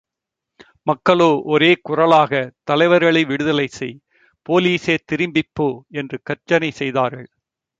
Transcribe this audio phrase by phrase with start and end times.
[0.83, 2.31] மக்களோ ஒரே குரலாக,
[2.63, 3.95] தலைவர்களை விடுதலை செய்,
[4.45, 5.67] போலீசே திரும்பிப் போ
[5.91, 7.29] என்று கர்ஜனை செய்தார்கள்.